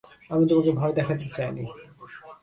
[0.29, 1.63] আমি তোমাকে ভয় দেখাতে চাইনি।